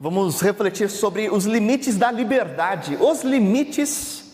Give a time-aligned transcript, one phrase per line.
[0.00, 2.96] Vamos refletir sobre os limites da liberdade.
[3.00, 4.32] Os limites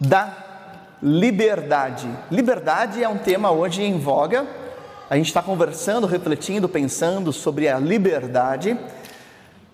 [0.00, 2.08] da liberdade.
[2.30, 4.46] Liberdade é um tema hoje em voga.
[5.10, 8.74] A gente está conversando, refletindo, pensando sobre a liberdade.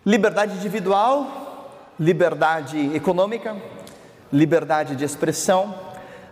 [0.04, 3.56] Liberdade individual, liberdade econômica,
[4.32, 5.72] liberdade de expressão.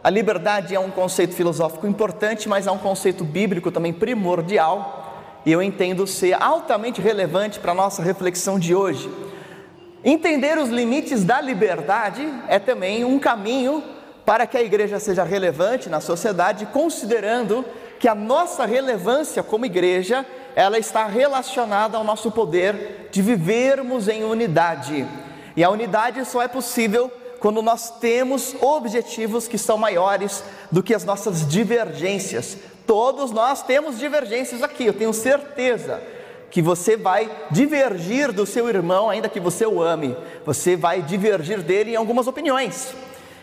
[0.03, 5.06] A liberdade é um conceito filosófico importante, mas é um conceito bíblico também primordial
[5.47, 9.09] e eu entendo ser altamente relevante para a nossa reflexão de hoje.
[10.05, 13.81] Entender os limites da liberdade é também um caminho
[14.25, 17.65] para que a igreja seja relevante na sociedade, considerando
[18.01, 24.25] que a nossa relevância como igreja, ela está relacionada ao nosso poder de vivermos em
[24.25, 25.07] unidade.
[25.57, 30.43] E a unidade só é possível quando nós temos objetivos que são maiores
[30.73, 36.01] do que as nossas divergências, Todos nós temos divergências aqui, eu tenho certeza
[36.51, 41.63] que você vai divergir do seu irmão, ainda que você o ame, você vai divergir
[41.63, 42.95] dele em algumas opiniões,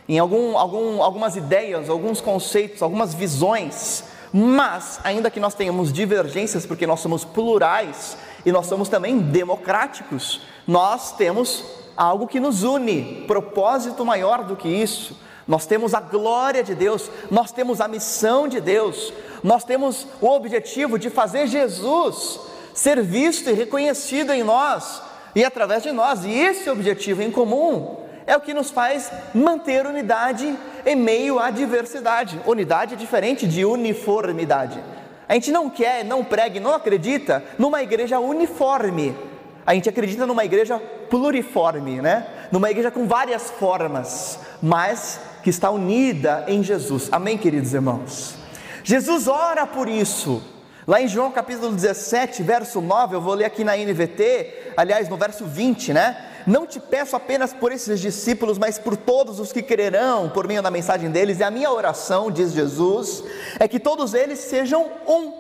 [0.08, 6.66] em algum, algum, algumas ideias, alguns conceitos, algumas visões, mas ainda que nós tenhamos divergências,
[6.66, 11.64] porque nós somos plurais e nós somos também democráticos, nós temos
[11.96, 15.22] algo que nos une, propósito maior do que isso.
[15.48, 19.14] Nós temos a glória de Deus, nós temos a missão de Deus,
[19.44, 22.40] nós temos o objetivo de fazer Jesus
[22.74, 25.02] ser visto e reconhecido em nós
[25.36, 29.86] e através de nós, e esse objetivo em comum é o que nos faz manter
[29.86, 32.40] unidade em meio à diversidade.
[32.46, 34.82] Unidade é diferente de uniformidade.
[35.28, 39.16] A gente não quer, não prega, não acredita numa igreja uniforme.
[39.66, 42.28] A gente acredita numa igreja pluriforme, né?
[42.52, 47.10] Numa igreja com várias formas, mas que está unida em Jesus.
[47.12, 48.43] Amém, queridos irmãos?
[48.84, 50.42] Jesus ora por isso.
[50.86, 55.16] Lá em João capítulo 17, verso 9, eu vou ler aqui na NVT, aliás, no
[55.16, 56.30] verso 20, né?
[56.46, 60.62] Não te peço apenas por esses discípulos, mas por todos os que crerão por meio
[60.62, 61.40] da mensagem deles.
[61.40, 63.24] E a minha oração, diz Jesus,
[63.58, 65.32] é que todos eles sejam um,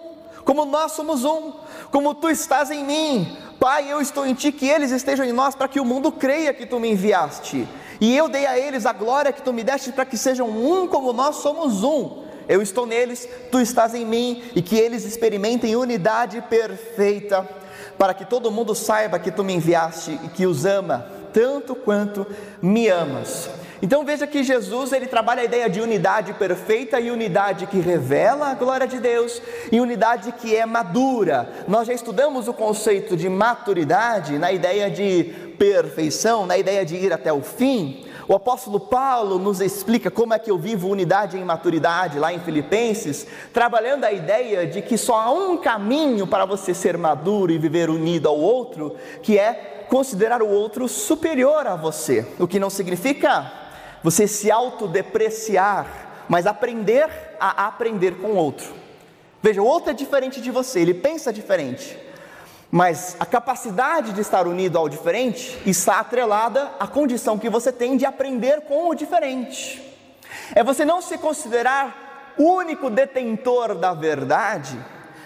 [0.45, 1.51] como nós somos um,
[1.91, 3.37] como tu estás em mim.
[3.59, 6.53] Pai, eu estou em ti, que eles estejam em nós, para que o mundo creia
[6.53, 7.67] que tu me enviaste.
[7.99, 10.87] E eu dei a eles a glória que tu me deste, para que sejam um
[10.87, 15.75] como nós somos um eu estou neles, tu estás em mim, e que eles experimentem
[15.75, 17.47] unidade perfeita,
[17.97, 22.25] para que todo mundo saiba que tu me enviaste e que os ama, tanto quanto
[22.61, 23.49] me amas.
[23.83, 28.47] Então veja que Jesus ele trabalha a ideia de unidade perfeita e unidade que revela
[28.47, 29.41] a glória de Deus
[29.73, 31.49] e unidade que é madura.
[31.67, 35.25] Nós já estudamos o conceito de maturidade na ideia de
[35.59, 38.05] perfeição, na ideia de ir até o fim.
[38.27, 42.39] O apóstolo Paulo nos explica como é que eu vivo unidade em maturidade lá em
[42.39, 47.57] Filipenses, trabalhando a ideia de que só há um caminho para você ser maduro e
[47.57, 52.69] viver unido ao outro, que é considerar o outro superior a você, o que não
[52.69, 53.51] significa
[54.01, 57.09] você se autodepreciar, mas aprender
[57.39, 58.73] a aprender com o outro.
[59.41, 61.97] Veja, o outro é diferente de você, ele pensa diferente.
[62.75, 67.95] Mas a capacidade de estar unido ao diferente está atrelada à condição que você tem
[67.95, 69.79] de aprender com o diferente.
[70.55, 74.75] É você não se considerar único detentor da verdade,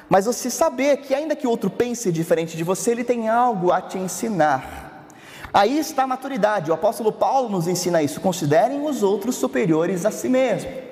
[0.10, 3.72] mas você saber que, ainda que o outro pense diferente de você, ele tem algo
[3.72, 5.08] a te ensinar.
[5.54, 6.70] Aí está a maturidade.
[6.70, 8.20] O apóstolo Paulo nos ensina isso.
[8.20, 10.87] Considerem os outros superiores a si mesmo.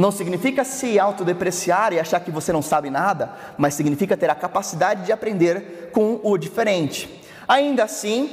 [0.00, 4.34] Não significa se autodepreciar e achar que você não sabe nada, mas significa ter a
[4.34, 7.22] capacidade de aprender com o diferente.
[7.46, 8.30] Ainda assim,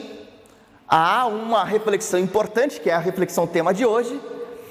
[0.88, 4.18] há uma reflexão importante, que é a reflexão tema de hoje,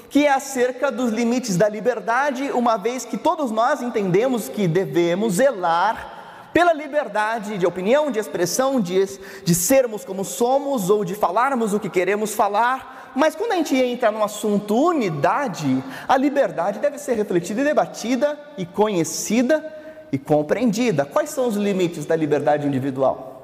[0.09, 5.35] que é acerca dos limites da liberdade, uma vez que todos nós entendemos que devemos
[5.35, 9.05] zelar pela liberdade de opinião, de expressão, de,
[9.45, 13.75] de sermos como somos ou de falarmos o que queremos falar, mas quando a gente
[13.75, 19.73] entra no assunto unidade, a liberdade deve ser refletida e debatida e conhecida
[20.11, 21.03] e compreendida.
[21.03, 23.41] Quais são os limites da liberdade individual?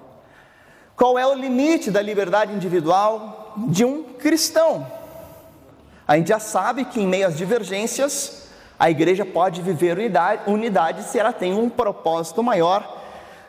[0.95, 4.85] Qual é o limite da liberdade individual de um cristão?
[6.07, 11.01] A gente já sabe que em meio às divergências, a igreja pode viver unidade, unidade
[11.01, 13.02] se ela tem um propósito maior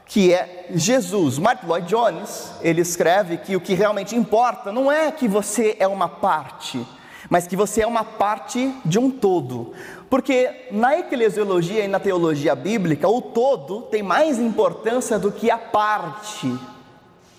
[0.06, 1.38] que é Jesus.
[1.38, 5.86] Mark Lloyd Jones, ele escreve que o que realmente importa não é que você é
[5.86, 6.86] uma parte,
[7.28, 9.72] mas que você é uma parte de um todo.
[10.10, 15.58] Porque na eclesiologia e na teologia bíblica, o todo tem mais importância do que a
[15.58, 16.54] parte.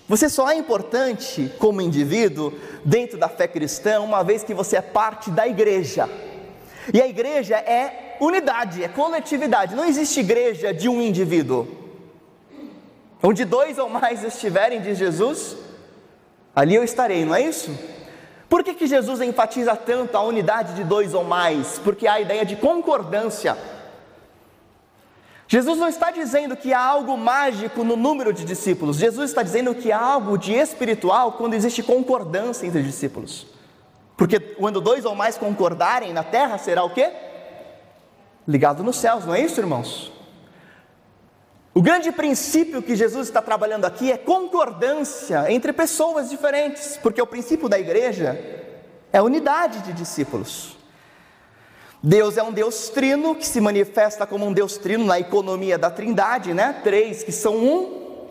[0.08, 2.52] Você só é importante como indivíduo
[2.84, 6.08] dentro da fé cristã, uma vez que você é parte da igreja.
[6.92, 9.74] E a igreja é unidade, é coletividade.
[9.74, 11.85] Não existe igreja de um indivíduo.
[13.28, 15.56] Onde dois ou mais estiverem, diz Jesus,
[16.54, 17.76] ali eu estarei, não é isso?
[18.48, 21.76] Por que, que Jesus enfatiza tanto a unidade de dois ou mais?
[21.80, 23.58] Porque há a ideia de concordância.
[25.48, 29.74] Jesus não está dizendo que há algo mágico no número de discípulos, Jesus está dizendo
[29.74, 33.44] que há algo de espiritual quando existe concordância entre discípulos.
[34.16, 37.10] Porque quando dois ou mais concordarem na terra, será o quê?
[38.46, 40.15] Ligado nos céus, não é isso, irmãos?
[41.76, 47.26] O grande princípio que Jesus está trabalhando aqui é concordância entre pessoas diferentes, porque o
[47.26, 48.40] princípio da igreja
[49.12, 50.74] é unidade de discípulos.
[52.02, 55.90] Deus é um Deus trino que se manifesta como um Deus trino na economia da
[55.90, 56.80] Trindade, né?
[56.82, 58.26] Três que são um.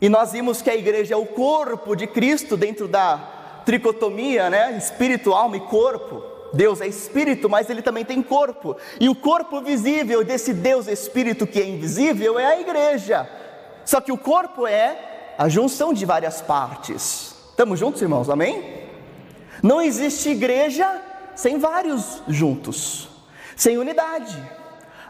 [0.00, 4.74] E nós vimos que a igreja é o corpo de Cristo dentro da tricotomia, né?
[4.78, 6.29] Espírito, alma e corpo.
[6.52, 8.76] Deus é espírito, mas ele também tem corpo.
[8.98, 13.28] E o corpo visível desse Deus espírito que é invisível é a igreja.
[13.84, 17.34] Só que o corpo é a junção de várias partes.
[17.50, 18.28] Estamos juntos, irmãos?
[18.28, 18.88] Amém?
[19.62, 21.00] Não existe igreja
[21.34, 23.08] sem vários juntos,
[23.56, 24.36] sem unidade.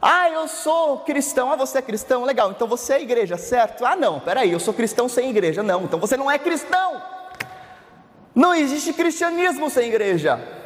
[0.02, 1.52] Ah, eu sou cristão.
[1.52, 2.24] Ah, você é cristão?
[2.24, 3.84] Legal, então você é igreja, certo?
[3.84, 5.62] Ah, não, peraí, eu sou cristão sem igreja.
[5.62, 7.02] Não, então você não é cristão.
[8.34, 10.59] Não existe cristianismo sem igreja.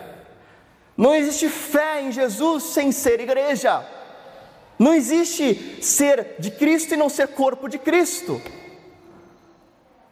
[0.97, 3.85] Não existe fé em Jesus sem ser igreja.
[4.79, 8.41] Não existe ser de Cristo e não ser corpo de Cristo.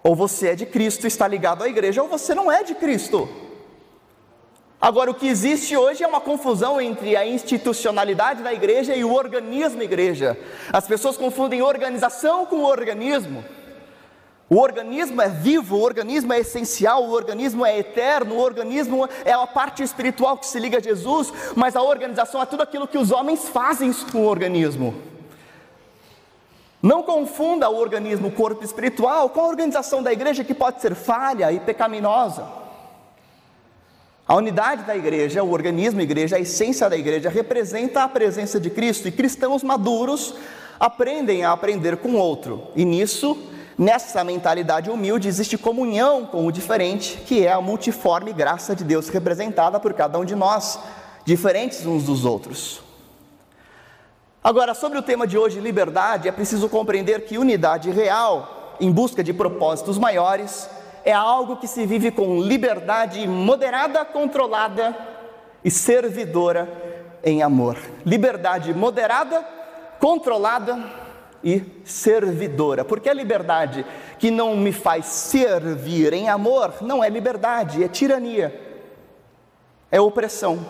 [0.02, 2.74] Ou você é de Cristo e está ligado à igreja, ou você não é de
[2.74, 3.28] Cristo.
[4.80, 9.14] Agora, o que existe hoje é uma confusão entre a institucionalidade da igreja e o
[9.14, 10.36] organismo igreja.
[10.72, 13.44] As pessoas confundem organização com organismo.
[14.52, 19.32] O organismo é vivo, o organismo é essencial, o organismo é eterno, o organismo é
[19.32, 22.98] a parte espiritual que se liga a Jesus, mas a organização é tudo aquilo que
[22.98, 24.94] os homens fazem com o organismo.
[26.82, 30.94] Não confunda o organismo, o corpo espiritual, com a organização da igreja que pode ser
[30.94, 32.46] falha e pecaminosa.
[34.28, 38.68] A unidade da igreja, o organismo igreja, a essência da igreja representa a presença de
[38.68, 40.34] Cristo e cristãos maduros
[40.78, 43.48] aprendem a aprender com o outro, e nisso
[43.82, 49.08] Nessa mentalidade humilde existe comunhão com o diferente, que é a multiforme graça de Deus
[49.08, 50.78] representada por cada um de nós,
[51.24, 52.80] diferentes uns dos outros.
[54.40, 59.20] Agora, sobre o tema de hoje, liberdade, é preciso compreender que unidade real, em busca
[59.20, 60.70] de propósitos maiores,
[61.04, 64.96] é algo que se vive com liberdade moderada, controlada
[65.64, 66.68] e servidora
[67.24, 67.76] em amor.
[68.06, 69.44] Liberdade moderada,
[69.98, 71.01] controlada
[71.42, 72.84] e servidora.
[72.84, 73.84] Porque a liberdade
[74.18, 78.58] que não me faz servir em amor não é liberdade, é tirania,
[79.90, 80.64] é opressão.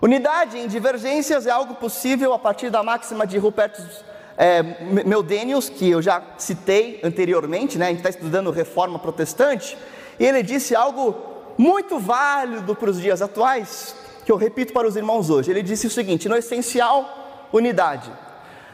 [0.00, 4.04] Unidade em divergências é algo possível a partir da máxima de Rupertus
[4.36, 4.62] é,
[5.04, 7.86] Meldenius, que eu já citei anteriormente, né?
[7.86, 9.76] a gente está estudando reforma protestante,
[10.20, 11.16] e ele disse algo
[11.58, 15.50] muito válido para os dias atuais, que eu repito para os irmãos hoje.
[15.50, 18.12] Ele disse o seguinte: no essencial, unidade.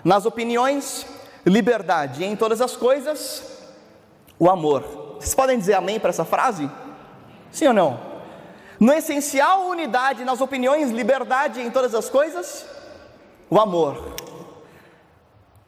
[0.05, 1.07] Nas opiniões,
[1.47, 2.23] liberdade.
[2.23, 3.43] E em todas as coisas,
[4.39, 5.17] o amor.
[5.19, 6.71] Vocês podem dizer amém para essa frase?
[7.51, 8.01] Sim ou não?
[8.79, 10.25] No essencial, unidade.
[10.25, 11.61] Nas opiniões, liberdade.
[11.63, 12.67] Em todas as coisas,
[13.49, 14.15] o amor.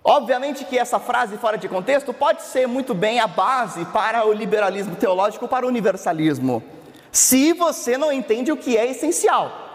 [0.05, 4.33] Obviamente que essa frase fora de contexto pode ser muito bem a base para o
[4.33, 6.63] liberalismo teológico, para o universalismo,
[7.11, 9.66] se você não entende o que é essencial.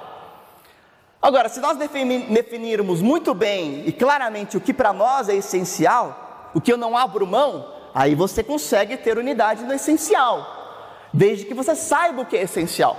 [1.22, 6.60] Agora, se nós definirmos muito bem e claramente o que para nós é essencial, o
[6.60, 11.76] que eu não abro mão, aí você consegue ter unidade no essencial, desde que você
[11.76, 12.98] saiba o que é essencial.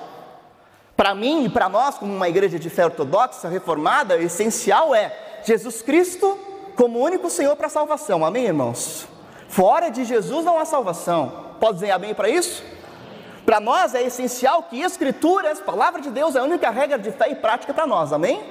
[0.97, 5.41] Para mim e para nós, como uma igreja de fé ortodoxa, reformada, o essencial é
[5.45, 6.38] Jesus Cristo
[6.76, 8.25] como único Senhor para a salvação.
[8.25, 9.09] Amém, irmãos?
[9.49, 11.55] Fora de Jesus não há salvação.
[11.59, 12.62] Pode dizer amém para isso?
[13.44, 17.30] Para nós é essencial que Escrituras, palavra de Deus, é a única regra de fé
[17.30, 18.42] e prática para nós, amém?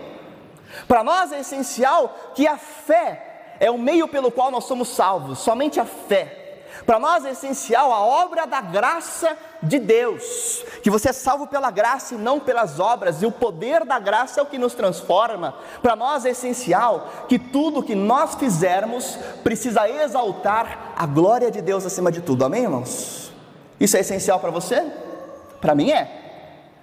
[0.87, 5.39] Para nós é essencial que a fé é o meio pelo qual nós somos salvos,
[5.39, 6.37] somente a fé.
[6.85, 11.69] Para nós é essencial a obra da graça de Deus, que você é salvo pela
[11.69, 15.53] graça e não pelas obras, e o poder da graça é o que nos transforma.
[15.81, 21.85] Para nós é essencial que tudo que nós fizermos precisa exaltar a glória de Deus
[21.85, 23.30] acima de tudo, amém, irmãos?
[23.81, 24.85] Isso é essencial para você?
[25.59, 26.19] Para mim é.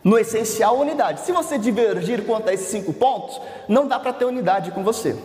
[0.03, 1.21] No essencial, unidade.
[1.21, 5.17] Se você divergir quanto a esses cinco pontos, não dá para ter unidade com você.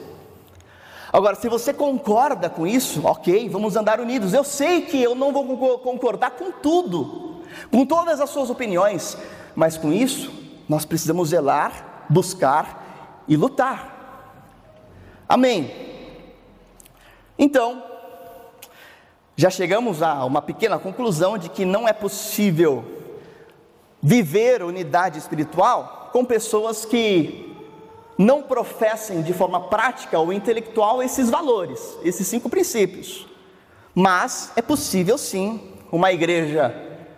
[1.12, 4.36] Agora, se você concorda com isso, ok, vamos andar unidos.
[4.36, 9.18] Eu sei que eu não vou concordar com tudo, com todas as suas opiniões,
[9.56, 10.32] mas com isso,
[10.70, 14.46] nós precisamos zelar, buscar e lutar.
[15.28, 15.72] Amém.
[17.38, 17.93] Então,
[19.36, 22.86] já chegamos a uma pequena conclusão de que não é possível
[24.02, 27.52] viver unidade espiritual com pessoas que
[28.18, 33.28] não professem de forma prática ou intelectual esses valores, esses cinco princípios.
[33.96, 35.60] Mas é possível sim
[35.92, 36.76] uma igreja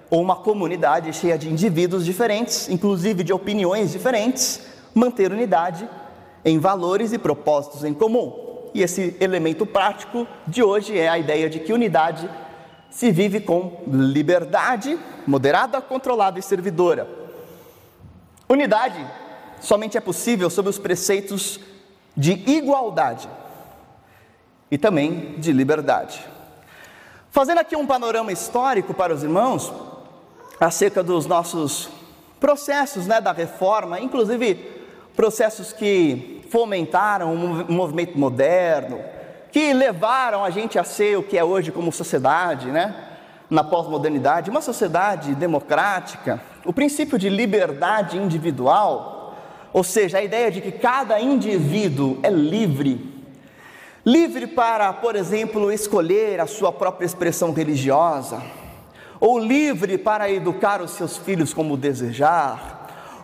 [0.10, 4.62] ou uma comunidade cheia de indivíduos diferentes, inclusive de opiniões diferentes,
[4.93, 5.89] manter unidade
[6.45, 8.45] em valores e propósitos em comum.
[8.75, 12.29] E esse elemento prático de hoje é a ideia de que unidade
[12.89, 17.08] se vive com liberdade, moderada, controlada e servidora.
[18.50, 19.00] Unidade
[19.62, 21.58] somente é possível sob os preceitos
[22.17, 23.29] de igualdade
[24.70, 26.20] e também de liberdade.
[27.32, 29.72] Fazendo aqui um panorama histórico para os irmãos
[30.60, 31.88] acerca dos nossos
[32.41, 34.55] processos né, da reforma, inclusive
[35.15, 39.00] processos que fomentaram um movimento moderno,
[39.52, 42.94] que levaram a gente a ser o que é hoje como sociedade, né?
[43.50, 49.36] Na pós-modernidade, uma sociedade democrática, o princípio de liberdade individual,
[49.72, 53.14] ou seja, a ideia de que cada indivíduo é livre,
[54.06, 58.42] livre para, por exemplo, escolher a sua própria expressão religiosa,
[59.20, 62.75] ou livre para educar os seus filhos como desejar,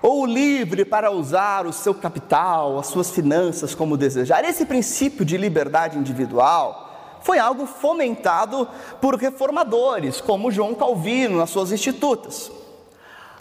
[0.01, 4.43] ou livre para usar o seu capital, as suas finanças como desejar.
[4.43, 6.89] Esse princípio de liberdade individual
[7.21, 8.67] foi algo fomentado
[8.99, 12.51] por reformadores, como João Calvino nas suas institutas.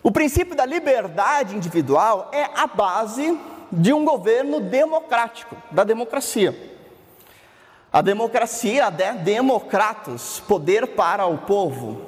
[0.02, 3.38] O princípio da liberdade individual é a base
[3.73, 6.69] de um governo democrático, da democracia.
[7.93, 12.02] A democracia, a de democratos, poder para o povo.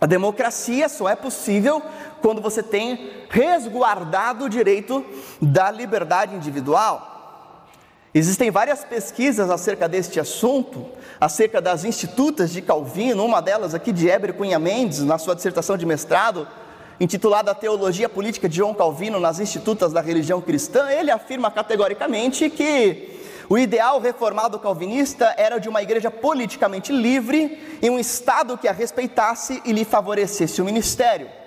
[0.00, 1.82] A democracia só é possível
[2.24, 5.04] quando você tem resguardado o direito
[5.42, 7.66] da liberdade individual.
[8.14, 10.86] Existem várias pesquisas acerca deste assunto,
[11.20, 15.76] acerca das institutas de Calvino, uma delas aqui de Heber Cunha Mendes, na sua dissertação
[15.76, 16.48] de mestrado,
[16.98, 23.20] intitulada Teologia Política de João Calvino nas Institutas da Religião Cristã, ele afirma categoricamente que
[23.50, 28.72] o ideal reformado calvinista era de uma igreja politicamente livre, em um Estado que a
[28.72, 31.43] respeitasse e lhe favorecesse o ministério.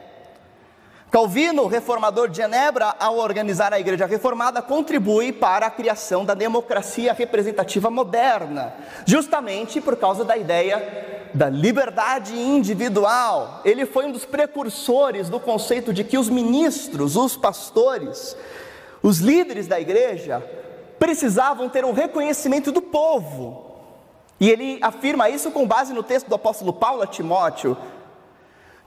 [1.09, 7.13] Calvino, reformador de Genebra, ao organizar a Igreja Reformada, contribui para a criação da democracia
[7.13, 8.73] representativa moderna,
[9.05, 13.61] justamente por causa da ideia da liberdade individual.
[13.63, 18.35] Ele foi um dos precursores do conceito de que os ministros, os pastores,
[19.01, 20.43] os líderes da igreja
[20.99, 23.65] precisavam ter um reconhecimento do povo.
[24.39, 27.77] E ele afirma isso com base no texto do apóstolo Paulo a Timóteo,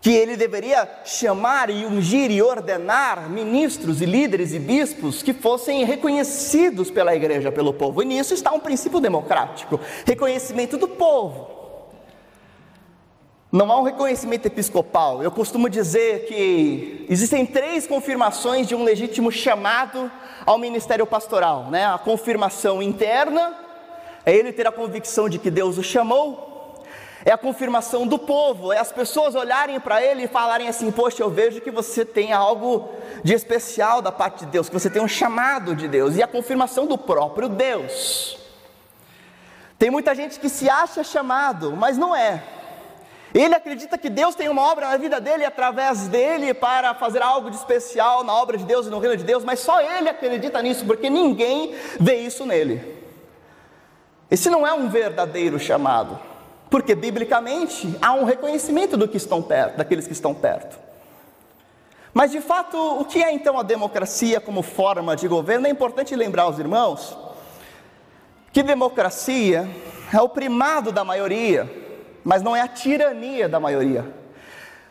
[0.00, 5.84] que ele deveria chamar e ungir e ordenar ministros e líderes e bispos que fossem
[5.84, 8.02] reconhecidos pela igreja, pelo povo.
[8.02, 11.60] E nisso está um princípio democrático: reconhecimento do povo.
[13.52, 15.22] Não há um reconhecimento episcopal.
[15.24, 20.10] Eu costumo dizer que existem três confirmações de um legítimo chamado
[20.46, 21.84] ao ministério pastoral, né?
[21.84, 23.54] A confirmação interna
[24.24, 26.49] é ele ter a convicção de que Deus o chamou,
[27.24, 31.22] é a confirmação do povo, é as pessoas olharem para ele e falarem assim: Poxa,
[31.22, 32.88] eu vejo que você tem algo
[33.22, 36.26] de especial da parte de Deus, que você tem um chamado de Deus, e a
[36.26, 38.38] confirmação do próprio Deus.
[39.78, 42.42] Tem muita gente que se acha chamado, mas não é.
[43.32, 47.48] Ele acredita que Deus tem uma obra na vida dele através dele para fazer algo
[47.48, 50.60] de especial na obra de Deus e no reino de Deus, mas só ele acredita
[50.60, 52.98] nisso, porque ninguém vê isso nele.
[54.30, 56.29] Esse não é um verdadeiro chamado.
[56.70, 60.78] Porque biblicamente há um reconhecimento do que estão perto, daqueles que estão perto.
[62.14, 65.66] Mas de fato, o que é então a democracia como forma de governo?
[65.66, 67.16] É importante lembrar aos irmãos
[68.52, 69.68] que democracia
[70.12, 71.70] é o primado da maioria,
[72.24, 74.04] mas não é a tirania da maioria.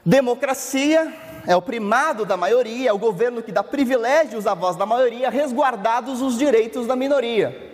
[0.05, 1.13] Democracia
[1.45, 5.29] é o primado da maioria, é o governo que dá privilégios à voz da maioria,
[5.29, 7.69] resguardados os direitos da minoria.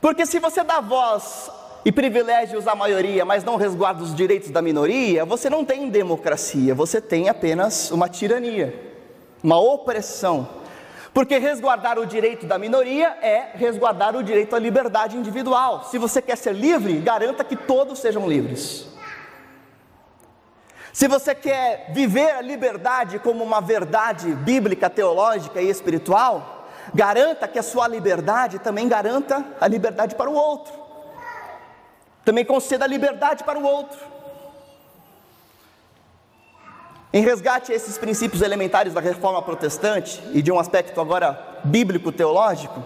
[0.00, 1.50] Porque se você dá voz
[1.88, 6.74] e privilégios à maioria, mas não resguarda os direitos da minoria, você não tem democracia,
[6.74, 8.78] você tem apenas uma tirania,
[9.42, 10.46] uma opressão.
[11.14, 15.84] Porque resguardar o direito da minoria é resguardar o direito à liberdade individual.
[15.84, 18.86] Se você quer ser livre, garanta que todos sejam livres.
[20.92, 27.58] Se você quer viver a liberdade como uma verdade bíblica, teológica e espiritual, garanta que
[27.58, 30.77] a sua liberdade também garanta a liberdade para o outro.
[32.28, 33.98] Também conceda liberdade para o outro.
[37.10, 42.12] Em resgate a esses princípios elementares da reforma protestante e de um aspecto agora bíblico
[42.12, 42.82] teológico,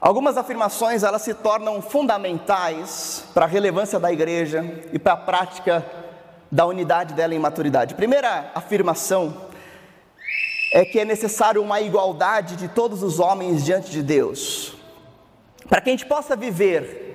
[0.00, 5.84] Algumas afirmações elas se tornam fundamentais para a relevância da igreja e para a prática
[6.50, 7.94] da unidade dela em maturidade.
[7.94, 9.36] Primeira afirmação
[10.72, 14.76] é que é necessário uma igualdade de todos os homens diante de Deus.
[15.68, 17.08] Para que a gente possa viver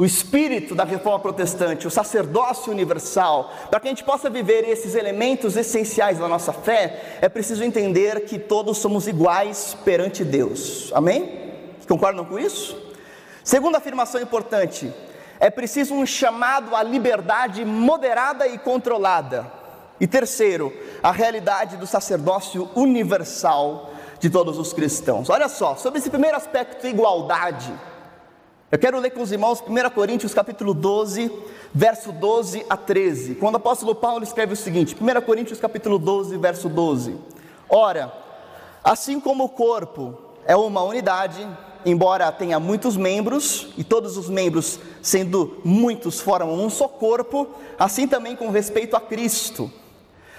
[0.00, 4.94] o espírito da reforma protestante, o sacerdócio universal, para que a gente possa viver esses
[4.94, 10.90] elementos essenciais da nossa fé, é preciso entender que todos somos iguais perante Deus.
[10.94, 11.52] Amém?
[11.86, 12.74] Concordam com isso?
[13.44, 14.90] Segunda afirmação importante:
[15.38, 19.52] é preciso um chamado à liberdade moderada e controlada.
[20.00, 25.28] E terceiro, a realidade do sacerdócio universal de todos os cristãos.
[25.28, 27.70] Olha só, sobre esse primeiro aspecto, igualdade.
[28.72, 31.28] Eu quero ler com os irmãos 1 Coríntios capítulo 12,
[31.74, 33.34] verso 12 a 13.
[33.34, 37.16] Quando o apóstolo Paulo escreve o seguinte, 1 Coríntios capítulo 12, verso 12.
[37.68, 38.12] Ora,
[38.84, 41.44] assim como o corpo é uma unidade,
[41.84, 48.06] embora tenha muitos membros, e todos os membros, sendo muitos, formam um só corpo, assim
[48.06, 49.68] também com respeito a Cristo.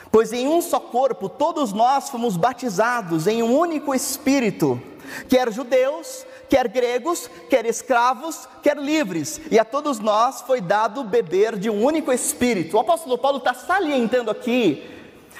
[0.09, 4.81] Pois em um só corpo todos nós fomos batizados em um único Espírito,
[5.27, 11.57] quer judeus, quer gregos, quer escravos, quer livres, e a todos nós foi dado beber
[11.57, 12.75] de um único Espírito.
[12.75, 14.85] O apóstolo Paulo está salientando aqui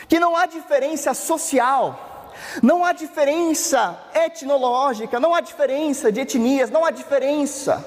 [0.08, 2.32] que não há diferença social,
[2.64, 7.86] não há diferença etnológica, não há diferença de etnias, não há diferença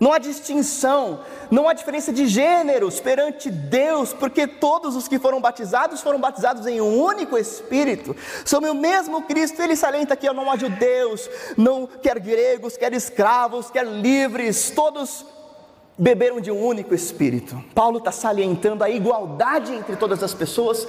[0.00, 5.40] não há distinção, não há diferença de gêneros perante Deus, porque todos os que foram
[5.40, 8.14] batizados foram batizados em um único Espírito.
[8.44, 13.70] Sobre o mesmo Cristo, ele salienta que não há judeus, não quer gregos, quer escravos,
[13.70, 15.26] quer livres, todos
[15.98, 17.62] beberam de um único Espírito.
[17.74, 20.86] Paulo está salientando a igualdade entre todas as pessoas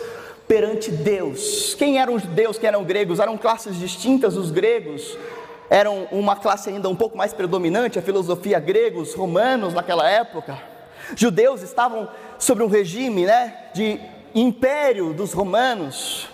[0.47, 1.73] perante Deus.
[1.75, 3.19] Quem eram os judeus, quem eram gregos?
[3.19, 5.17] Eram classes distintas, os gregos
[5.69, 10.57] eram uma classe ainda um pouco mais predominante, a filosofia gregos, romanos naquela época.
[11.15, 13.99] Judeus estavam sobre um regime né, de
[14.33, 16.27] império dos romanos,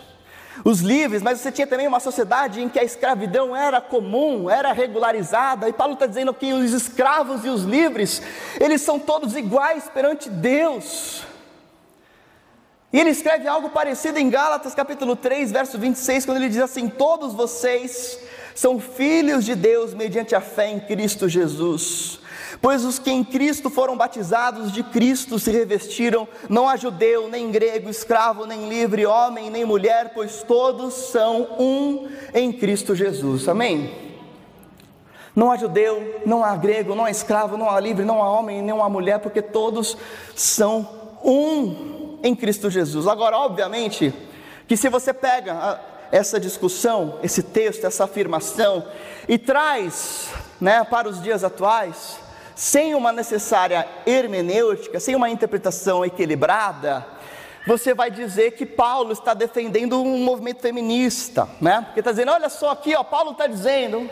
[0.64, 4.72] os livres, mas você tinha também uma sociedade em que a escravidão era comum, era
[4.72, 8.22] regularizada, e Paulo está dizendo que os escravos e os livres,
[8.60, 11.24] eles são todos iguais perante Deus.
[12.94, 16.88] E ele escreve algo parecido em Gálatas capítulo 3, verso 26, quando ele diz assim:
[16.88, 18.18] Todos vocês
[18.56, 22.20] são filhos de Deus mediante a fé em Cristo Jesus.
[22.62, 27.52] Pois os que em Cristo foram batizados de Cristo se revestiram, não há judeu, nem
[27.52, 33.48] grego, escravo, nem livre, homem, nem mulher, pois todos são um em Cristo Jesus.
[33.50, 33.94] Amém?
[35.36, 38.62] Não há judeu, não há grego, não há escravo, não há livre, não há homem,
[38.62, 39.98] nem há mulher, porque todos
[40.34, 40.88] são
[41.22, 43.06] um em Cristo Jesus.
[43.06, 44.14] Agora, obviamente,
[44.66, 45.80] que se você pega
[46.16, 48.86] essa discussão, esse texto, essa afirmação
[49.28, 50.30] e traz
[50.62, 52.18] né, para os dias atuais,
[52.56, 57.06] sem uma necessária hermenêutica, sem uma interpretação equilibrada,
[57.68, 61.82] você vai dizer que Paulo está defendendo um movimento feminista, né?
[61.86, 64.10] Porque está dizendo, olha só aqui, ó, Paulo está dizendo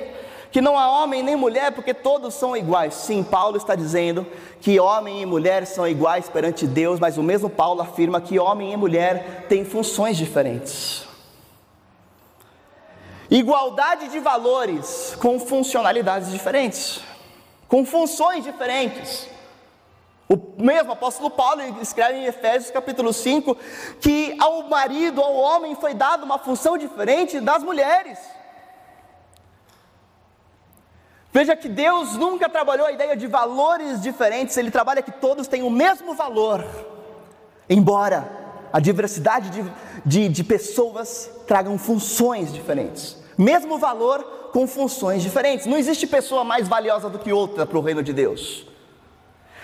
[0.52, 2.96] que não há homem nem mulher, porque todos são iguais.
[2.96, 4.28] Sim, Paulo está dizendo
[4.60, 8.74] que homem e mulher são iguais perante Deus, mas o mesmo Paulo afirma que homem
[8.74, 11.03] e mulher têm funções diferentes.
[13.34, 17.02] Igualdade de valores com funcionalidades diferentes,
[17.68, 19.28] com funções diferentes.
[20.30, 23.58] O mesmo apóstolo Paulo escreve em Efésios capítulo 5
[24.00, 28.20] que ao marido, ao homem, foi dada uma função diferente das mulheres.
[31.32, 35.64] Veja que Deus nunca trabalhou a ideia de valores diferentes, Ele trabalha que todos têm
[35.64, 36.64] o mesmo valor,
[37.68, 38.30] embora
[38.72, 39.74] a diversidade de,
[40.06, 43.23] de, de pessoas tragam funções diferentes.
[43.38, 45.66] Mesmo valor com funções diferentes.
[45.66, 48.66] Não existe pessoa mais valiosa do que outra para o reino de Deus.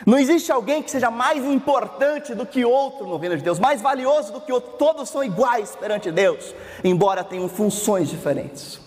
[0.05, 3.81] Não existe alguém que seja mais importante do que outro no reino de Deus, mais
[3.81, 4.71] valioso do que outro.
[4.77, 8.79] Todos são iguais perante Deus, embora tenham funções diferentes.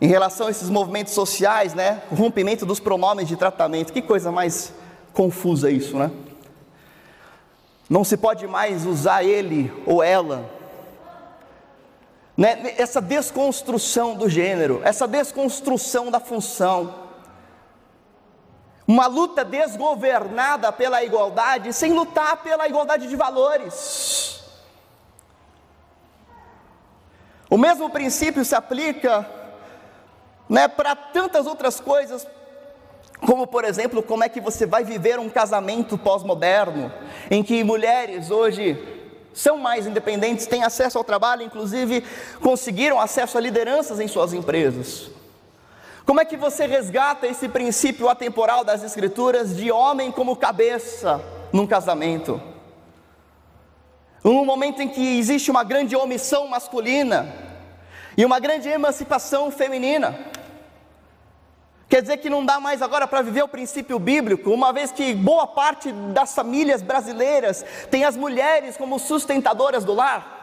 [0.00, 4.30] Em relação a esses movimentos sociais, né, o rompimento dos pronomes de tratamento, que coisa
[4.30, 4.72] mais
[5.12, 6.10] confusa isso, né?
[7.88, 10.55] Não se pode mais usar ele ou ela
[12.36, 12.74] né?
[12.76, 17.06] essa desconstrução do gênero, essa desconstrução da função.
[18.86, 24.44] Uma luta desgovernada pela igualdade, sem lutar pela igualdade de valores.
[27.48, 29.28] O mesmo princípio se aplica
[30.48, 32.26] né, para tantas outras coisas,
[33.24, 36.92] como por exemplo, como é que você vai viver um casamento pós-moderno,
[37.30, 38.95] em que mulheres hoje
[39.36, 42.02] são mais independentes, têm acesso ao trabalho, inclusive
[42.40, 45.10] conseguiram acesso a lideranças em suas empresas.
[46.06, 51.22] Como é que você resgata esse princípio atemporal das Escrituras de homem como cabeça
[51.52, 52.40] num casamento?
[54.24, 57.30] Num momento em que existe uma grande omissão masculina
[58.16, 60.18] e uma grande emancipação feminina.
[61.88, 65.14] Quer dizer que não dá mais agora para viver o princípio bíblico, uma vez que
[65.14, 70.34] boa parte das famílias brasileiras tem as mulheres como sustentadoras do lar.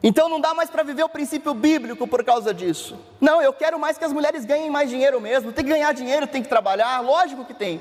[0.00, 2.96] Então não dá mais para viver o princípio bíblico por causa disso.
[3.20, 5.50] Não, eu quero mais que as mulheres ganhem mais dinheiro mesmo.
[5.50, 7.80] Tem que ganhar dinheiro, tem que trabalhar, lógico que tem.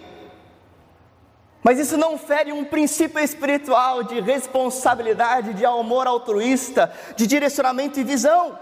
[1.62, 8.04] Mas isso não fere um princípio espiritual de responsabilidade, de amor altruísta, de direcionamento e
[8.04, 8.58] visão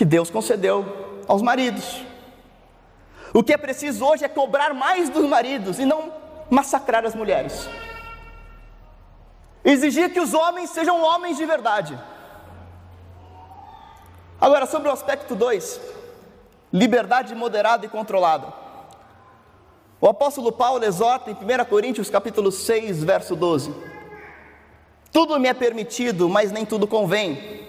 [0.00, 2.02] que Deus concedeu aos maridos.
[3.34, 6.10] O que é preciso hoje é cobrar mais dos maridos e não
[6.48, 7.68] massacrar as mulheres.
[9.62, 12.00] Exigir que os homens sejam homens de verdade.
[14.40, 15.78] Agora, sobre o aspecto 2,
[16.72, 18.50] liberdade moderada e controlada.
[20.00, 23.74] O apóstolo Paulo exorta em 1 Coríntios capítulo 6, verso 12.
[25.12, 27.68] Tudo me é permitido, mas nem tudo convém.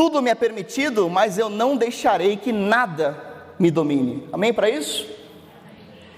[0.00, 3.22] Tudo me é permitido, mas eu não deixarei que nada
[3.58, 4.26] me domine.
[4.32, 5.06] Amém para isso?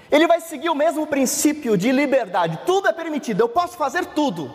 [0.09, 2.61] Ele vai seguir o mesmo princípio de liberdade.
[2.65, 4.49] Tudo é permitido, eu posso fazer tudo.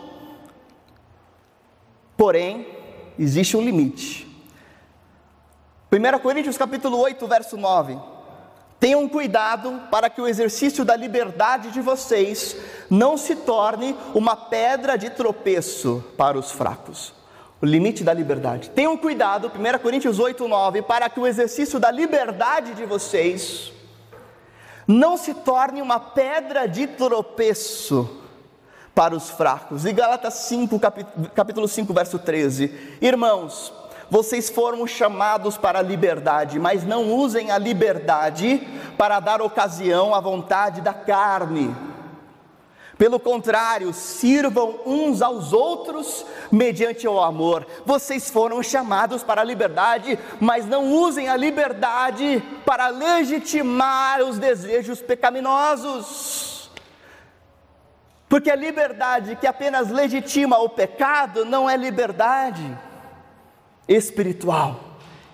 [2.17, 2.69] Porém,
[3.19, 4.27] existe um limite.
[5.91, 7.99] 1 Coríntios capítulo 8, verso 9.
[8.79, 12.57] Tenham cuidado para que o exercício da liberdade de vocês
[12.89, 17.18] não se torne uma pedra de tropeço para os fracos
[17.61, 18.69] o limite da liberdade.
[18.69, 23.73] Tenham cuidado, 1 Coríntios 8, 9, para que o exercício da liberdade de vocês
[24.87, 28.09] não se torne uma pedra de tropeço
[28.95, 29.85] para os fracos.
[29.85, 30.79] E Gálatas 5,
[31.35, 32.97] capítulo 5, verso 13.
[33.01, 33.71] Irmãos,
[34.09, 38.67] vocês foram chamados para a liberdade, mas não usem a liberdade
[38.97, 41.75] para dar ocasião à vontade da carne
[42.99, 47.65] pelo contrário, sirvam uns aos outros mediante o amor.
[47.85, 55.01] Vocês foram chamados para a liberdade, mas não usem a liberdade para legitimar os desejos
[55.01, 56.69] pecaminosos.
[58.27, 62.77] Porque a liberdade que apenas legitima o pecado não é liberdade
[63.87, 64.77] espiritual,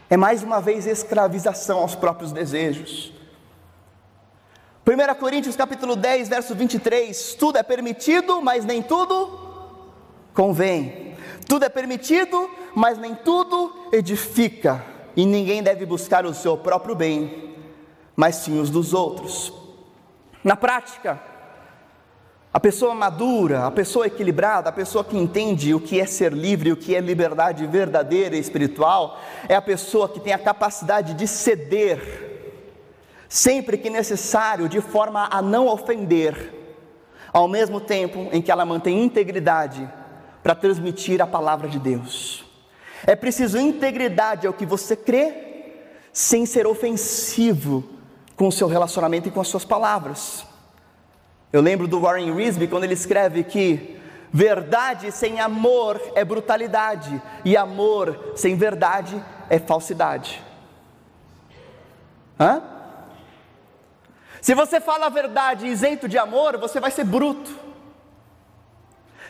[0.08, 3.14] é mais uma vez escravização aos próprios desejos.
[4.88, 9.39] 1 Coríntios capítulo 10, verso 23, tudo é permitido, mas nem tudo
[10.32, 11.15] convém.
[11.48, 14.86] Tudo é permitido, mas nem tudo edifica.
[15.15, 17.56] E ninguém deve buscar o seu próprio bem,
[18.15, 19.52] mas sim os dos outros.
[20.43, 21.19] Na prática,
[22.54, 26.71] a pessoa madura, a pessoa equilibrada, a pessoa que entende o que é ser livre,
[26.71, 29.19] o que é liberdade verdadeira e espiritual,
[29.50, 32.35] é a pessoa que tem a capacidade de ceder
[33.28, 36.54] sempre que necessário, de forma a não ofender,
[37.34, 39.90] ao mesmo tempo em que ela mantém integridade
[40.42, 42.46] para transmitir a palavra de Deus.
[43.06, 45.44] É preciso integridade ao que você crê,
[46.14, 47.84] sem ser ofensivo
[48.36, 50.46] com o seu relacionamento e com as suas palavras.
[51.52, 54.00] Eu lembro do Warren Risby quando ele escreve que
[54.32, 60.42] verdade sem amor é brutalidade e amor sem verdade é falsidade.
[62.40, 62.75] Hã?
[64.46, 67.50] Se você fala a verdade isento de amor, você vai ser bruto.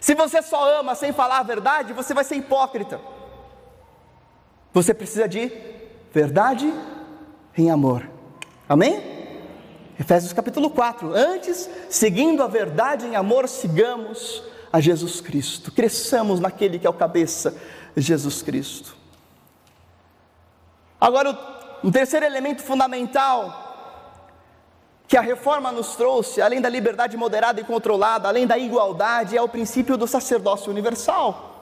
[0.02, 3.00] Se você só ama sem falar a verdade, você vai ser hipócrita.
[4.74, 5.50] Você precisa de
[6.12, 6.70] verdade
[7.58, 8.10] em amor.
[8.68, 9.02] Amém?
[9.98, 11.14] Efésios capítulo 4.
[11.16, 15.72] Antes, seguindo a verdade em amor, sigamos a Jesus Cristo.
[15.72, 17.56] Cresçamos naquele que é o cabeça,
[17.96, 18.98] Jesus Cristo.
[21.00, 21.40] Agora,
[21.82, 23.65] um terceiro elemento fundamental
[25.08, 29.42] que a reforma nos trouxe, além da liberdade moderada e controlada, além da igualdade, é
[29.42, 31.56] o princípio do sacerdócio universal.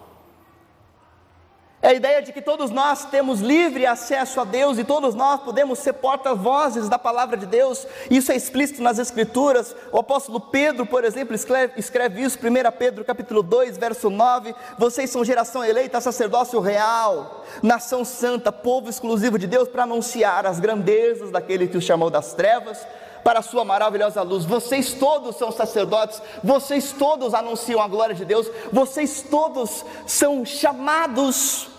[1.82, 5.42] É a ideia de que todos nós temos livre acesso a Deus e todos nós
[5.42, 7.86] podemos ser porta-vozes da palavra de Deus.
[8.10, 9.76] Isso é explícito nas Escrituras.
[9.92, 14.56] O apóstolo Pedro, por exemplo, escreve, escreve isso, 1 Pedro capítulo 2, verso 9.
[14.78, 20.62] Vocês são geração eleita, sacerdócio real, nação santa, povo exclusivo de Deus, para anunciar as
[20.62, 22.80] grandezas daquele que os chamou das trevas
[23.24, 24.46] para a sua maravilhosa luz.
[24.46, 31.70] Vocês todos são sacerdotes, vocês todos anunciam a glória de Deus, vocês todos são chamados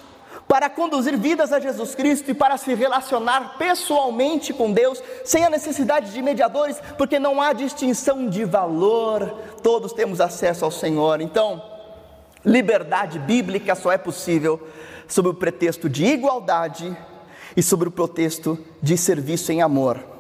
[0.48, 5.50] para conduzir vidas a Jesus Cristo e para se relacionar pessoalmente com Deus, sem a
[5.50, 11.20] necessidade de mediadores, porque não há distinção de valor, todos temos acesso ao Senhor.
[11.20, 11.62] Então,
[12.44, 14.60] liberdade bíblica só é possível
[15.08, 16.96] sob o pretexto de igualdade
[17.56, 20.13] e sob o pretexto de serviço em amor.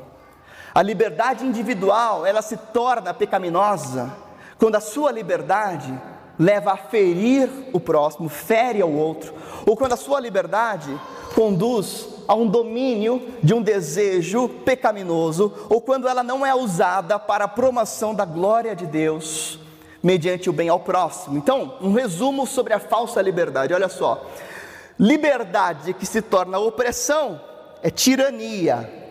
[0.74, 4.12] A liberdade individual, ela se torna pecaminosa
[4.58, 5.96] quando a sua liberdade
[6.36, 9.32] leva a ferir o próximo, fere ao outro,
[9.64, 10.98] ou quando a sua liberdade
[11.32, 17.44] conduz a um domínio de um desejo pecaminoso, ou quando ela não é usada para
[17.44, 19.60] a promoção da glória de Deus,
[20.02, 21.36] mediante o bem ao próximo.
[21.36, 24.26] Então, um resumo sobre a falsa liberdade, olha só.
[24.98, 27.40] Liberdade que se torna opressão
[27.82, 29.03] é tirania.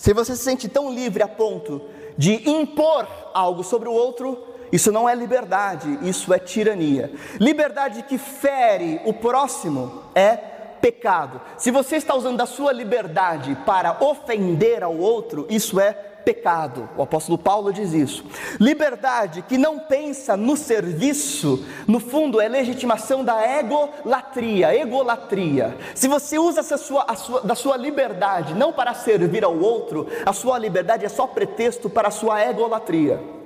[0.00, 1.82] Se você se sente tão livre a ponto
[2.16, 7.12] de impor algo sobre o outro, isso não é liberdade, isso é tirania.
[7.38, 10.36] Liberdade que fere o próximo é
[10.80, 11.38] pecado.
[11.58, 15.92] Se você está usando da sua liberdade para ofender ao outro, isso é
[16.24, 16.88] pecado.
[16.96, 18.24] O apóstolo Paulo diz isso.
[18.58, 25.76] Liberdade que não pensa no serviço, no fundo é legitimação da egolatria, egolatria.
[25.94, 30.58] Se você usa sua, sua, da sua liberdade não para servir ao outro, a sua
[30.58, 33.40] liberdade é só pretexto para a sua egolatria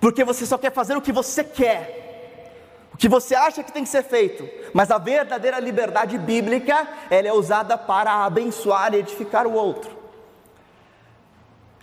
[0.00, 3.82] porque você só quer fazer o que você quer, o que você acha que tem
[3.82, 9.46] que ser feito, mas a verdadeira liberdade bíblica, ela é usada para abençoar e edificar
[9.46, 9.97] o outro.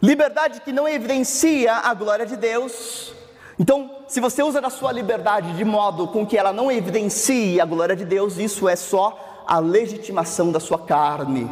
[0.06, 3.12] Liberdade que não evidencia a glória de Deus.
[3.58, 7.66] Então, se você usa da sua liberdade de modo com que ela não evidencie a
[7.66, 11.50] glória de Deus, isso é só a legitimação da sua carne.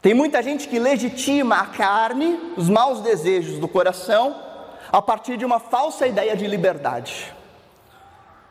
[0.00, 4.36] Tem muita gente que legitima a carne, os maus desejos do coração,
[4.92, 7.34] a partir de uma falsa ideia de liberdade.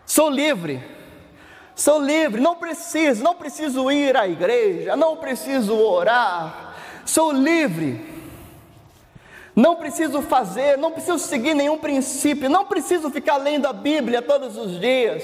[0.05, 0.83] Sou livre,
[1.73, 8.14] sou livre, não preciso, não preciso ir à igreja, não preciso orar, sou livre.
[9.55, 14.57] Não preciso fazer, não preciso seguir nenhum princípio, não preciso ficar lendo a Bíblia todos
[14.57, 15.23] os dias.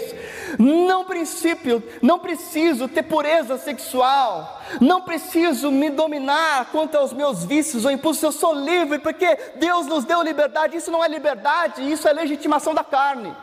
[0.57, 4.61] Não princípio, não preciso ter pureza sexual.
[4.79, 8.23] Não preciso me dominar quanto aos meus vícios ou impulsos.
[8.23, 10.77] Eu sou livre porque Deus nos deu liberdade.
[10.77, 13.35] Isso não é liberdade, isso é legitimação da carne.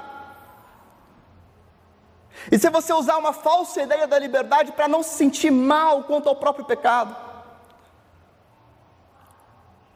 [2.51, 6.31] E se você usar uma falsa ideia da liberdade para não se sentir mal quanto
[6.31, 7.28] ao próprio pecado,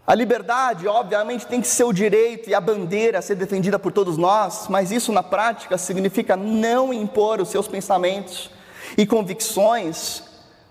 [0.05, 3.93] a liberdade, obviamente, tem que ser o direito e a bandeira a ser defendida por
[3.93, 8.51] todos nós, mas isso na prática significa não impor os seus pensamentos
[8.99, 10.25] e convicções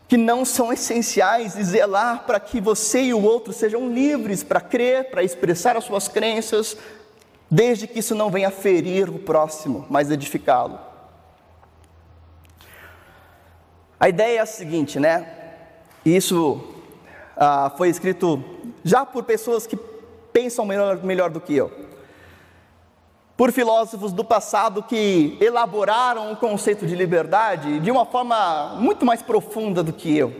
[0.05, 4.59] que não são essenciais e zelar para que você e o outro sejam livres para
[4.59, 6.75] crer, para expressar as suas crenças,
[7.49, 10.77] desde que isso não venha ferir o próximo, mas edificá-lo.
[13.97, 15.25] A ideia é a seguinte, né?
[16.03, 16.61] Isso
[17.37, 18.43] ah, foi escrito
[18.83, 19.77] já por pessoas que
[20.33, 21.71] pensam melhor, melhor do que eu,
[23.35, 29.21] por filósofos do passado que elaboraram o conceito de liberdade de uma forma muito mais
[29.21, 30.33] profunda do que eu,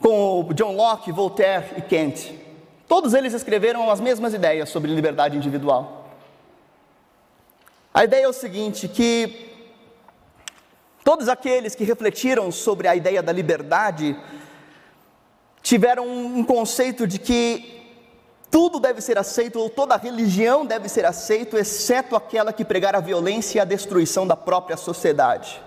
[0.00, 2.40] como John Locke, Voltaire e Kant.
[2.88, 6.08] Todos eles escreveram as mesmas ideias sobre liberdade individual.
[7.94, 9.50] A ideia é o seguinte: que
[11.04, 14.16] todos aqueles que refletiram sobre a ideia da liberdade
[15.62, 17.80] tiveram um conceito de que
[18.50, 23.00] tudo deve ser aceito, ou toda religião deve ser aceita, exceto aquela que pregar a
[23.00, 25.62] violência e a destruição da própria sociedade.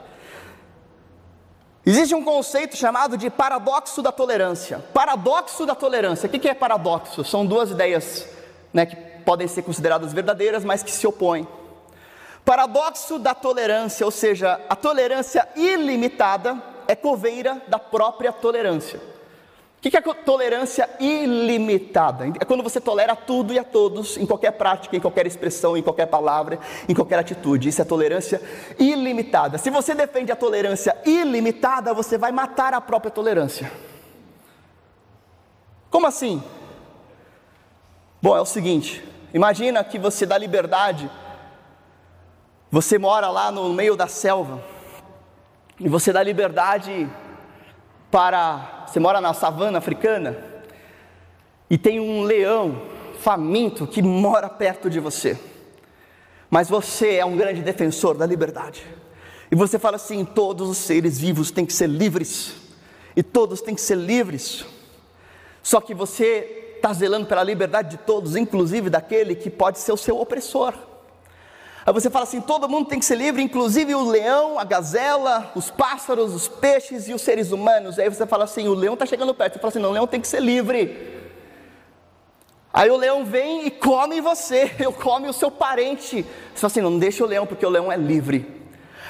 [1.84, 4.84] Existe um conceito chamado de paradoxo da tolerância.
[4.94, 6.28] Paradoxo da tolerância.
[6.28, 7.24] O que é paradoxo?
[7.24, 8.28] São duas ideias
[8.74, 11.48] né, que podem ser consideradas verdadeiras, mas que se opõem.
[12.44, 19.15] Paradoxo da tolerância, ou seja, a tolerância ilimitada é coveira da própria tolerância.
[19.86, 22.26] O que é tolerância ilimitada?
[22.40, 25.84] É quando você tolera tudo e a todos, em qualquer prática, em qualquer expressão, em
[25.84, 26.58] qualquer palavra,
[26.90, 27.70] em qualquer atitude.
[27.70, 28.42] Isso é tolerância
[28.80, 29.60] ilimitada.
[29.60, 33.72] Se você defende a tolerância ilimitada, você vai matar a própria tolerância.
[35.92, 36.42] Como assim?
[38.20, 41.08] Bom, é o seguinte: imagina que você dá liberdade,
[42.72, 44.64] você mora lá no meio da selva,
[45.80, 47.08] e você dá liberdade
[48.16, 48.86] para.
[48.88, 50.38] Você mora na savana africana
[51.70, 52.82] e tem um leão
[53.20, 55.38] faminto que mora perto de você,
[56.50, 58.88] mas você é um grande defensor da liberdade.
[59.52, 62.56] E você fala assim: todos os seres vivos têm que ser livres,
[63.18, 64.64] e todos têm que ser livres.
[65.62, 69.98] Só que você está zelando pela liberdade de todos, inclusive daquele que pode ser o
[69.98, 70.74] seu opressor.
[71.86, 75.52] Aí você fala assim: todo mundo tem que ser livre, inclusive o leão, a gazela,
[75.56, 78.00] os pássaros, os peixes e os seres humanos.
[78.00, 79.54] Aí você fala assim: o leão está chegando perto.
[79.54, 81.14] Você fala assim: não, o leão tem que ser livre.
[82.74, 86.26] Aí o leão vem e come você, eu come o seu parente.
[86.54, 88.64] Você fala assim: não deixa o leão, porque o leão é livre.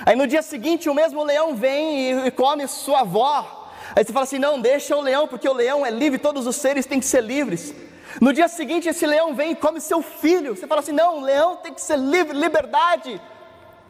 [0.06, 3.70] Aí no dia seguinte o mesmo leão vem e come sua avó.
[3.96, 6.58] Aí você fala assim: não, deixa o leão, porque o leão é livre, todos os
[6.58, 7.74] seres têm que ser livres.
[8.21, 10.56] No dia seguinte, esse leão vem e come seu filho.
[10.56, 13.21] Você fala assim: não, leão tem que ser livre, liberdade.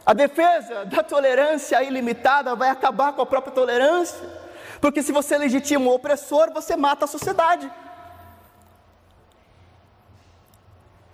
[0.05, 4.45] A defesa da tolerância ilimitada vai acabar com a própria tolerância.
[4.79, 7.71] Porque se você legitima o opressor, você mata a sociedade.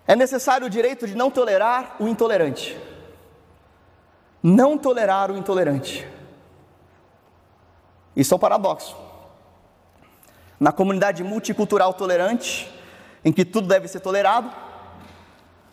[0.08, 2.78] É necessário o direito de não tolerar o intolerante.
[4.43, 6.08] Não tolerar o intolerante.
[8.15, 8.97] Isso é um paradoxo.
[10.60, 12.69] Na comunidade multicultural tolerante,
[13.24, 14.52] em que tudo deve ser tolerado,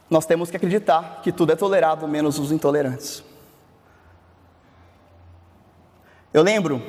[0.08, 3.22] nós temos que acreditar que tudo é tolerado, menos os intolerantes.
[6.32, 6.82] Eu lembro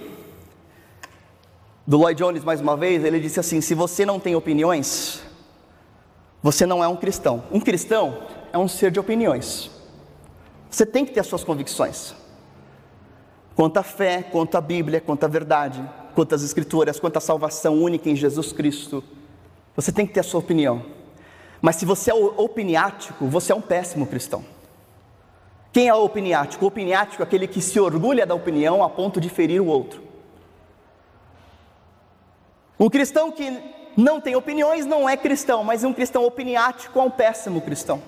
[1.88, 5.22] do Lloyd Jones mais uma vez, ele disse assim: se você não tem opiniões,
[6.42, 7.44] você não é um cristão.
[7.52, 9.72] Um cristão é um ser de opiniões.
[10.70, 12.14] Você tem que ter as suas convicções.
[13.56, 15.84] Quanto à fé, quanto à Bíblia, quanto à verdade,
[16.16, 19.04] quanto às Escrituras, quanto à salvação única em Jesus Cristo.
[19.80, 20.84] Você tem que ter a sua opinião.
[21.62, 24.44] Mas se você é opiniático, você é um péssimo cristão.
[25.72, 26.66] Quem é o opiniático?
[26.66, 30.04] O opiniático é aquele que se orgulha da opinião a ponto de ferir o outro.
[32.78, 33.58] Um cristão que
[33.96, 38.02] não tem opiniões não é cristão, mas um cristão opiniático é um péssimo cristão.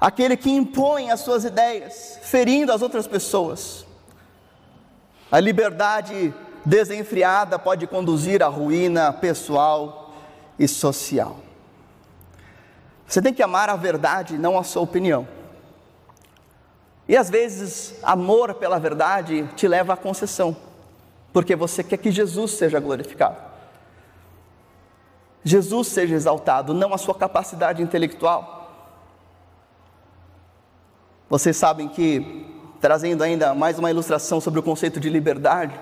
[0.00, 3.84] Aquele que impõe as suas ideias, ferindo as outras pessoas.
[5.30, 6.32] A liberdade
[6.64, 10.12] desenfreada pode conduzir à ruína pessoal
[10.58, 11.38] e social.
[13.06, 15.26] Você tem que amar a verdade, não a sua opinião.
[17.08, 20.54] E às vezes, amor pela verdade te leva à concessão,
[21.32, 23.48] porque você quer que Jesus seja glorificado.
[25.42, 28.58] Jesus seja exaltado, não a sua capacidade intelectual.
[31.30, 32.46] Vocês sabem que,
[32.80, 35.78] trazendo ainda mais uma ilustração sobre o conceito de liberdade,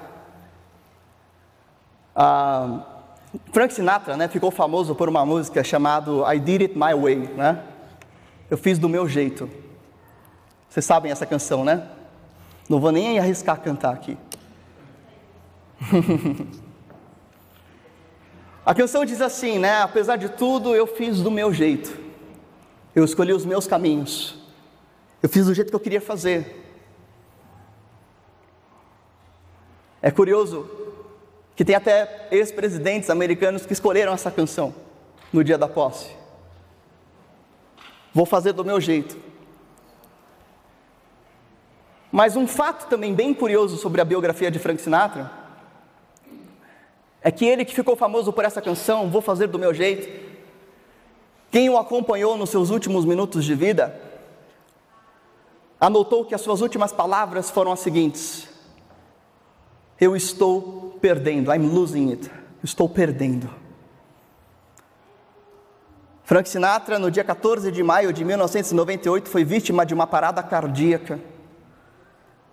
[2.19, 2.81] ah,
[3.53, 7.63] Frank Sinatra né, ficou famoso por uma música chamada I Did It My Way, né?
[8.51, 9.51] Eu fiz do meu jeito.
[10.67, 11.87] Vocês sabem essa canção, né?
[12.71, 14.17] Não vou nem arriscar cantar aqui.
[18.65, 19.83] A canção diz assim, né?
[19.83, 21.97] Apesar de tudo, eu fiz do meu jeito.
[22.95, 24.43] Eu escolhi os meus caminhos.
[25.23, 26.65] Eu fiz do jeito que eu queria fazer.
[30.01, 30.86] É curioso
[31.57, 34.75] que tem até ex-presidentes americanos que escolheram essa canção
[35.33, 36.11] no dia da posse.
[38.13, 39.17] Vou fazer do meu jeito.
[42.13, 45.31] Mas um fato também bem curioso sobre a biografia de Frank Sinatra
[47.23, 50.09] é que ele que ficou famoso por essa canção, Vou fazer do meu jeito,
[51.51, 53.99] quem o acompanhou nos seus últimos minutos de vida,
[55.81, 58.49] anotou que as suas últimas palavras foram as seguintes:
[60.01, 62.31] eu estou perdendo, I'm losing it,
[62.63, 63.49] estou perdendo.
[66.25, 71.21] Frank Sinatra, no dia 14 de maio de 1998, foi vítima de uma parada cardíaca.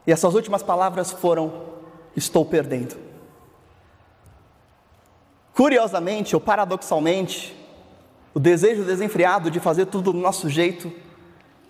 [0.05, 1.51] E as suas últimas palavras foram:
[2.15, 2.95] Estou perdendo.
[5.55, 7.57] Curiosamente ou paradoxalmente,
[8.33, 10.91] o desejo desenfreado de fazer tudo do nosso jeito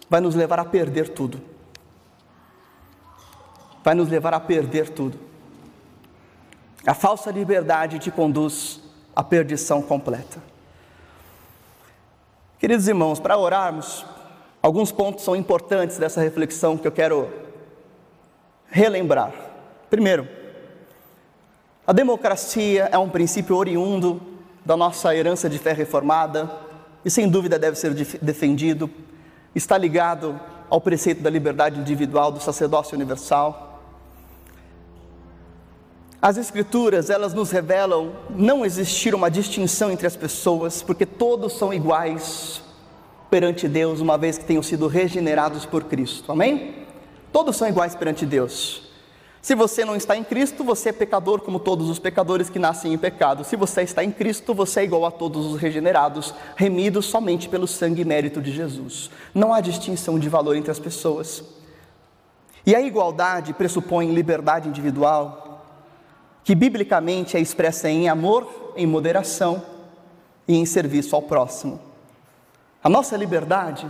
[0.09, 1.41] vai nos levar a perder tudo.
[3.81, 5.17] Vai nos levar a perder tudo.
[6.85, 8.81] A falsa liberdade te conduz
[9.15, 10.41] à perdição completa.
[12.59, 14.05] Queridos irmãos, para orarmos,
[14.61, 17.31] alguns pontos são importantes dessa reflexão que eu quero
[18.69, 19.33] relembrar.
[19.89, 20.27] Primeiro,
[21.85, 24.21] a democracia é um princípio oriundo
[24.65, 26.49] da nossa herança de fé reformada
[27.03, 28.89] e sem dúvida deve ser defendido,
[29.53, 33.72] está ligado ao preceito da liberdade individual do sacerdócio universal.
[36.23, 41.73] As escrituras, elas nos revelam não existir uma distinção entre as pessoas, porque todos são
[41.73, 42.61] iguais
[43.29, 46.31] perante Deus, uma vez que tenham sido regenerados por Cristo.
[46.31, 46.85] Amém?
[47.29, 48.83] Todos são iguais perante Deus.
[49.41, 52.93] Se você não está em Cristo, você é pecador como todos os pecadores que nascem
[52.93, 53.43] em pecado.
[53.43, 57.67] Se você está em Cristo, você é igual a todos os regenerados, remidos somente pelo
[57.67, 59.11] sangue e mérito de Jesus.
[59.35, 61.43] Não há distinção de valor entre as pessoas.
[62.65, 65.42] E a igualdade pressupõe liberdade individual,
[66.43, 69.63] que biblicamente é expressa em amor, em moderação
[70.47, 71.79] e em serviço ao próximo.
[72.83, 73.87] A nossa liberdade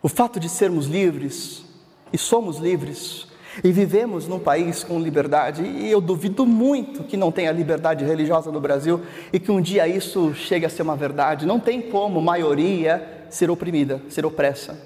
[0.00, 1.64] O fato de sermos livres,
[2.12, 3.26] e somos livres,
[3.64, 8.52] e vivemos num país com liberdade, e eu duvido muito que não tenha liberdade religiosa
[8.52, 11.46] no Brasil e que um dia isso chegue a ser uma verdade.
[11.46, 14.78] Não tem como maioria ser oprimida, ser opressa.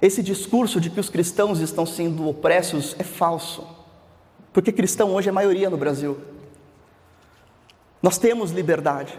[0.00, 3.66] Esse discurso de que os cristãos estão sendo opressos é falso,
[4.52, 6.20] porque cristão hoje é maioria no Brasil.
[8.02, 9.18] Nós temos liberdade.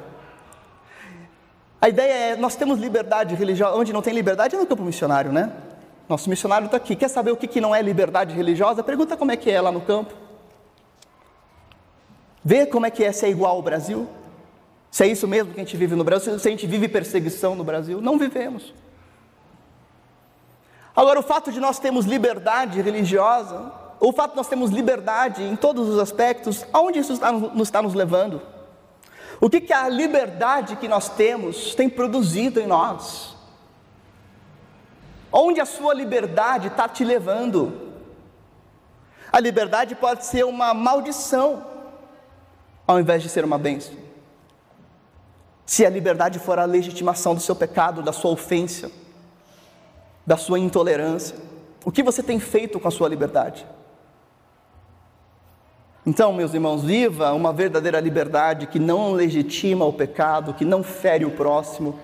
[1.81, 5.31] A ideia é, nós temos liberdade religiosa, onde não tem liberdade é no campo missionário,
[5.31, 5.51] né?
[6.07, 6.95] Nosso missionário está aqui.
[6.95, 8.83] Quer saber o que, que não é liberdade religiosa?
[8.83, 10.13] Pergunta como é que é lá no campo.
[12.43, 14.07] Vê como é que é ser igual ao Brasil.
[14.91, 17.55] Se é isso mesmo que a gente vive no Brasil, se a gente vive perseguição
[17.55, 18.73] no Brasil, não vivemos.
[20.95, 23.71] Agora, o fato de nós termos liberdade religiosa,
[24.05, 27.81] o fato de nós termos liberdade em todos os aspectos, aonde isso está, nos está
[27.81, 28.41] nos levando?
[29.39, 33.33] O que, que a liberdade que nós temos tem produzido em nós?
[35.31, 37.93] Onde a sua liberdade está te levando?
[39.31, 41.65] A liberdade pode ser uma maldição,
[42.85, 43.95] ao invés de ser uma bênção.
[45.65, 48.91] Se a liberdade for a legitimação do seu pecado, da sua ofensa,
[50.27, 51.37] da sua intolerância,
[51.85, 53.65] o que você tem feito com a sua liberdade?
[56.05, 61.23] Então, meus irmãos, viva uma verdadeira liberdade que não legitima o pecado, que não fere
[61.25, 61.97] o próximo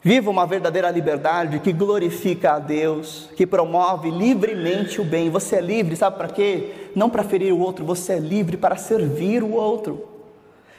[0.00, 5.28] Viva uma verdadeira liberdade que glorifica a Deus, que promove livremente o bem.
[5.28, 6.90] Você é livre, sabe para quê?
[6.94, 10.06] Não para ferir o outro, você é livre para servir o outro.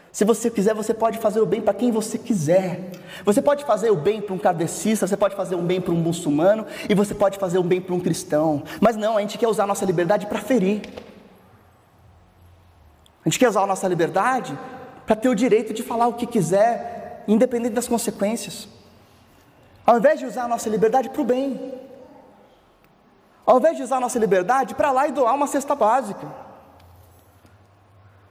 [0.09, 2.91] Se você quiser, você pode fazer o bem para quem você quiser.
[3.25, 5.97] Você pode fazer o bem para um kardecista, você pode fazer um bem para um
[5.97, 8.63] muçulmano e você pode fazer um bem para um cristão.
[8.79, 10.81] Mas não, a gente quer usar a nossa liberdade para ferir.
[13.25, 14.57] A gente quer usar a nossa liberdade
[15.05, 18.67] para ter o direito de falar o que quiser, independente das consequências.
[19.85, 21.73] Ao invés de usar a nossa liberdade para o bem,
[23.45, 26.27] ao invés de usar a nossa liberdade para lá e doar uma cesta básica,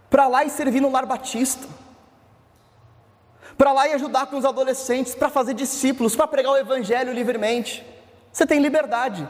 [0.09, 1.67] para lá e servir no lar batista,
[3.57, 7.85] para lá e ajudar com os adolescentes, para fazer discípulos, para pregar o evangelho livremente.
[8.33, 9.29] Você tem liberdade,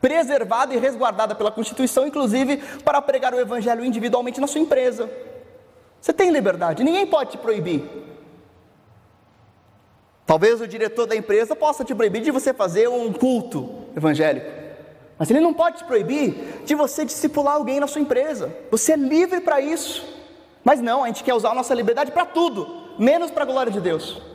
[0.00, 5.10] preservada e resguardada pela Constituição, inclusive para pregar o evangelho individualmente na sua empresa.
[6.00, 7.84] Você tem liberdade, ninguém pode te proibir.
[10.24, 14.48] Talvez o diretor da empresa possa te proibir de você fazer um culto evangélico,
[15.18, 18.54] mas ele não pode te proibir de você discipular alguém na sua empresa.
[18.70, 20.18] Você é livre para isso.
[20.64, 23.72] Mas não, a gente quer usar a nossa liberdade para tudo, menos para a glória
[23.72, 24.29] de Deus.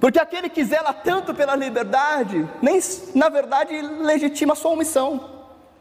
[0.00, 2.80] Porque aquele que zela tanto pela liberdade, nem
[3.14, 5.28] na verdade legitima a sua omissão.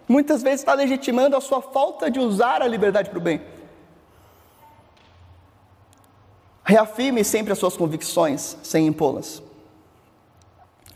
[0.07, 3.41] Muitas vezes está legitimando a sua falta de usar a liberdade para o bem.
[6.65, 9.41] Reafirme sempre as suas convicções sem impô-las.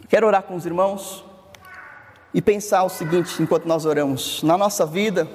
[0.10, 1.24] Quero orar com os irmãos
[2.34, 5.30] e pensar o seguinte enquanto nós oramos: na nossa vida,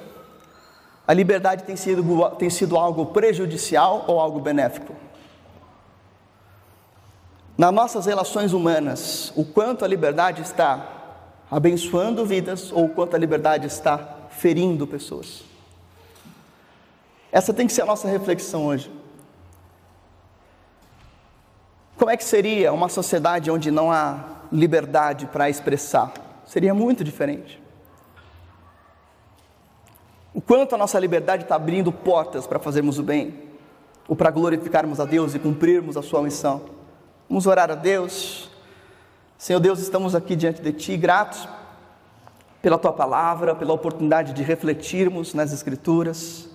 [1.07, 4.95] a liberdade tem sido, tem sido algo prejudicial ou algo benéfico?
[7.59, 11.17] Nas nossas relações humanas, o quanto a liberdade está
[11.51, 13.97] abençoando vidas ou o quanto a liberdade está
[14.29, 15.43] ferindo pessoas?
[17.29, 18.89] Essa tem que ser a nossa reflexão hoje.
[21.97, 26.13] Como é que seria uma sociedade onde não há liberdade para expressar?
[26.45, 27.61] Seria muito diferente.
[30.33, 33.37] O quanto a nossa liberdade está abrindo portas para fazermos o bem,
[34.07, 36.78] ou para glorificarmos a Deus e cumprirmos a sua missão.
[37.29, 38.49] Vamos orar a Deus.
[39.37, 41.47] Senhor Deus, estamos aqui diante de Ti, gratos
[42.59, 46.49] pela Tua palavra, pela oportunidade de refletirmos nas Escrituras.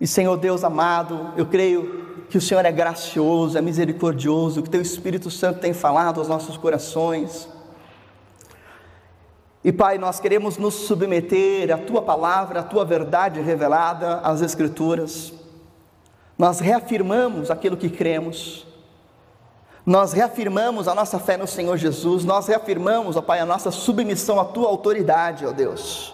[0.00, 4.82] E Senhor Deus amado, eu creio que o Senhor é gracioso, é misericordioso, que Teu
[4.82, 7.48] Espírito Santo tem falado aos nossos corações.
[9.62, 15.32] E Pai, nós queremos nos submeter à Tua palavra, à Tua verdade revelada, às Escrituras.
[16.36, 18.66] Nós reafirmamos aquilo que cremos.
[19.86, 22.24] Nós reafirmamos a nossa fé no Senhor Jesus.
[22.24, 26.12] Nós reafirmamos, ó Pai, a nossa submissão à Tua autoridade, ó Deus.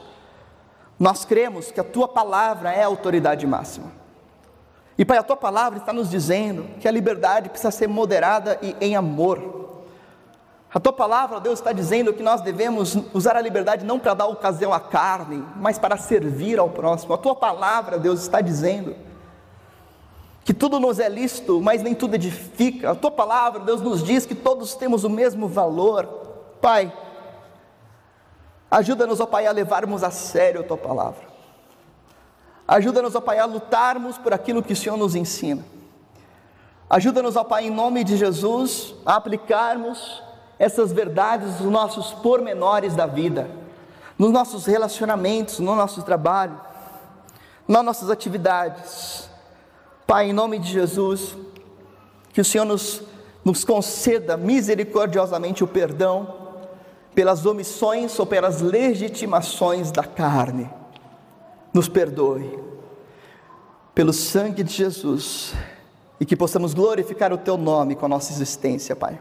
[0.98, 3.90] Nós cremos que a Tua palavra é a autoridade máxima.
[4.98, 8.76] E Pai, a tua palavra está nos dizendo que a liberdade precisa ser moderada e
[8.78, 9.62] em amor.
[10.72, 14.26] A tua palavra, Deus, está dizendo que nós devemos usar a liberdade não para dar
[14.26, 17.14] ocasião à carne, mas para servir ao próximo.
[17.14, 18.94] A tua palavra, Deus, está dizendo
[20.44, 22.90] que tudo nos é lícito, mas nem tudo edifica.
[22.90, 26.06] A tua palavra, Deus, nos diz que todos temos o mesmo valor.
[26.60, 26.92] Pai,
[28.70, 31.30] ajuda-nos, ó Pai, a levarmos a sério a tua palavra.
[32.66, 35.64] Ajuda-nos, ó Pai, a lutarmos por aquilo que o Senhor nos ensina.
[36.90, 40.22] Ajuda-nos, ó Pai, em nome de Jesus, a aplicarmos
[40.58, 43.48] essas verdades nos nossos pormenores da vida,
[44.18, 46.60] nos nossos relacionamentos, no nosso trabalho,
[47.66, 49.31] nas nossas atividades.
[50.12, 51.34] Pai, em nome de Jesus,
[52.34, 53.00] que o Senhor nos,
[53.42, 56.34] nos conceda misericordiosamente o perdão
[57.14, 60.68] pelas omissões ou pelas legitimações da carne.
[61.72, 62.58] Nos perdoe,
[63.94, 65.54] pelo sangue de Jesus,
[66.20, 69.18] e que possamos glorificar o Teu nome com a nossa existência, Pai.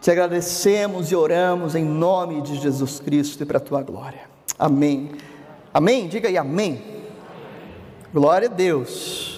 [0.00, 4.22] Te agradecemos e oramos em nome de Jesus Cristo e para a Tua glória.
[4.58, 5.12] Amém.
[5.74, 6.08] Amém?
[6.08, 7.04] Diga aí, amém.
[8.14, 9.35] Glória a Deus.